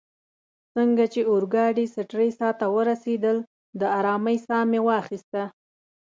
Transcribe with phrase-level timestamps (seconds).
[0.75, 3.37] څنګه چي اورګاډې سټریسا ته ورسیدل،
[3.79, 5.43] د آرامۍ ساه مې واخیسته.